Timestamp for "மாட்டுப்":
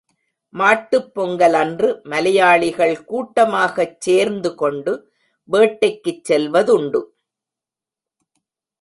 0.53-1.19